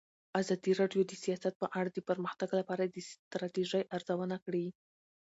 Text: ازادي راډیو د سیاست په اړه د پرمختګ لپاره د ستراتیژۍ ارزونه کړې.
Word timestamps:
ازادي 0.41 0.71
راډیو 0.81 1.01
د 1.05 1.13
سیاست 1.23 1.53
په 1.61 1.67
اړه 1.79 1.89
د 1.91 1.99
پرمختګ 2.09 2.49
لپاره 2.59 2.83
د 2.85 2.97
ستراتیژۍ 3.09 3.83
ارزونه 3.95 4.37
کړې. 4.45 4.65